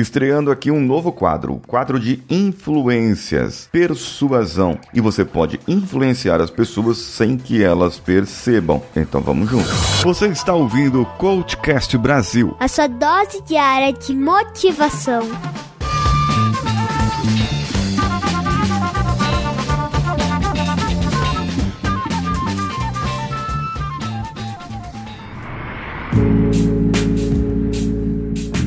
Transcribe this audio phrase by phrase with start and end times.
[0.00, 4.78] estreando aqui um novo quadro, quadro de influências, persuasão.
[4.94, 8.82] E você pode influenciar as pessoas sem que elas percebam.
[8.94, 9.70] Então vamos juntos.
[10.02, 12.56] Você está ouvindo o Coachcast Brasil.
[12.60, 15.22] A sua dose diária de motivação.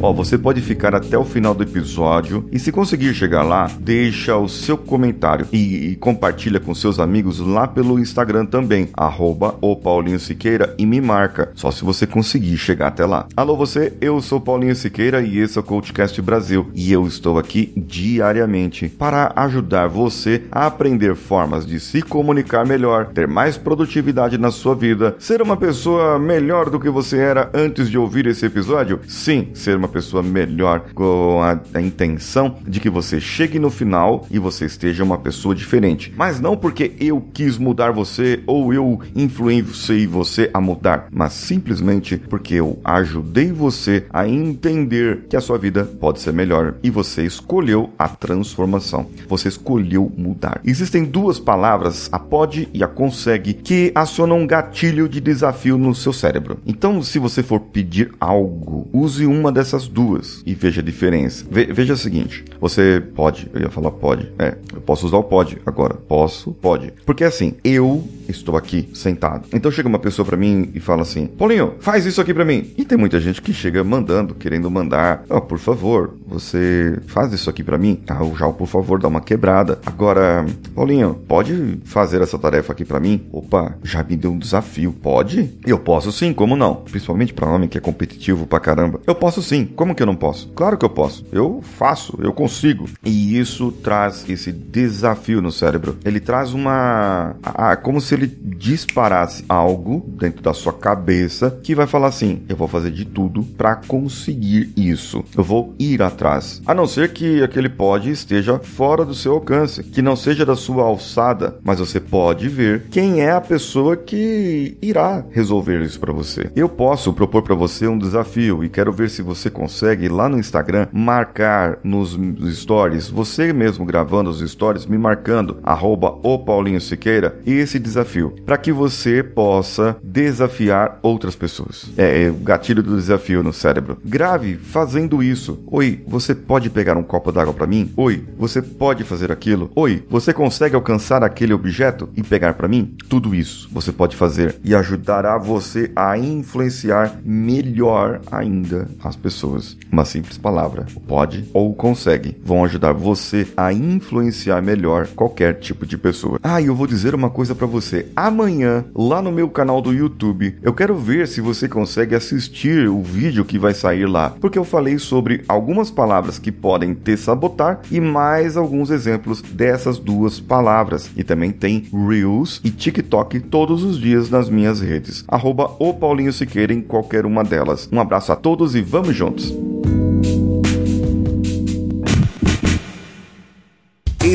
[0.00, 4.36] Ó, você pode ficar até o final do episódio e se conseguir chegar lá, deixa
[4.36, 9.74] o seu comentário e, e compartilha com seus amigos lá pelo Instagram também, arroba o
[9.74, 13.26] Paulinho Siqueira e me marca, só se você conseguir chegar até lá.
[13.36, 17.36] Alô você, eu sou Paulinho Siqueira e esse é o Coachcast Brasil e eu estou
[17.36, 24.38] aqui diariamente para ajudar você a aprender formas de se comunicar melhor, ter mais produtividade
[24.38, 28.46] na sua vida, ser uma pessoa melhor do que você era antes de ouvir esse
[28.46, 29.00] episódio?
[29.08, 34.26] Sim, ser uma pessoa melhor com a, a, intenção de que você chegue no final
[34.30, 36.12] e você esteja uma pessoa diferente.
[36.16, 42.16] Mas não porque eu quis mudar você ou eu influenciei você a mudar, mas simplesmente
[42.16, 47.24] porque eu ajudei você a entender que a sua vida pode ser melhor e você
[47.24, 49.06] escolheu a transformação.
[49.28, 50.60] Você escolheu mudar.
[50.64, 55.94] Existem duas palavras, a pode e a consegue, que acionam um gatilho de desafio no
[55.94, 56.58] seu cérebro.
[56.66, 61.46] Então, se você for pedir algo, use uma dessas essas duas e veja a diferença.
[61.48, 65.24] Ve veja o seguinte: você pode, eu ia falar pode, é, eu posso usar o
[65.24, 65.94] pode agora.
[65.94, 66.92] Posso, pode.
[67.06, 69.46] Porque assim, eu estou aqui sentado.
[69.52, 72.72] Então chega uma pessoa para mim e fala assim: Paulinho, faz isso aqui para mim.
[72.76, 75.24] E tem muita gente que chega mandando, querendo mandar.
[75.28, 78.00] Oh, por favor, você faz isso aqui para mim.
[78.08, 79.78] Ah, o já, por favor, dá uma quebrada.
[79.84, 83.26] Agora, Paulinho, pode fazer essa tarefa aqui para mim?
[83.32, 84.92] Opa, já me deu um desafio.
[84.92, 85.50] Pode?
[85.66, 86.76] Eu posso sim, como não?
[86.76, 89.00] Principalmente para homem que é competitivo pra caramba.
[89.06, 89.64] Eu posso sim.
[89.64, 90.48] Como que eu não posso?
[90.48, 91.24] Claro que eu posso.
[91.32, 92.88] Eu faço, eu consigo.
[93.04, 95.96] E isso traz esse desafio no cérebro.
[96.04, 97.36] Ele traz uma.
[97.42, 102.56] Ah, como se ele disparasse algo dentro da sua cabeça que vai falar assim: eu
[102.56, 105.24] vou fazer de tudo para conseguir isso.
[105.36, 106.60] Eu vou ir atrás.
[106.66, 110.56] A não ser que aquele pode esteja fora do seu alcance, que não seja da
[110.56, 116.12] sua alçada, mas você pode ver quem é a pessoa que irá resolver isso para
[116.12, 116.50] você.
[116.54, 120.38] Eu posso propor para você um desafio e quero ver se você consegue lá no
[120.38, 122.18] Instagram marcar nos
[122.54, 128.07] stories, você mesmo gravando os stories, me marcando, arroba o Paulinho Siqueira, esse desafio,
[128.44, 131.90] para que você possa desafiar outras pessoas.
[131.96, 133.98] É, é o gatilho do desafio no cérebro.
[134.04, 135.62] Grave fazendo isso.
[135.66, 137.92] Oi, você pode pegar um copo d'água para mim?
[137.96, 139.70] Oi, você pode fazer aquilo?
[139.74, 142.96] Oi, você consegue alcançar aquele objeto e pegar para mim?
[143.08, 149.76] Tudo isso você pode fazer e ajudará você a influenciar melhor ainda as pessoas pessoas.
[149.90, 155.96] Uma simples palavra, pode ou consegue, vão ajudar você a influenciar melhor qualquer tipo de
[155.96, 156.38] pessoa.
[156.42, 157.97] Ah, e eu vou dizer uma coisa para você.
[158.14, 163.02] Amanhã, lá no meu canal do YouTube, eu quero ver se você consegue assistir o
[163.02, 167.80] vídeo que vai sair lá, porque eu falei sobre algumas palavras que podem te sabotar
[167.90, 171.10] e mais alguns exemplos dessas duas palavras.
[171.16, 175.24] E também tem Reels e TikTok todos os dias nas minhas redes.
[175.28, 177.88] Arroba o Paulinho Siqueira em qualquer uma delas.
[177.92, 179.67] Um abraço a todos e vamos juntos!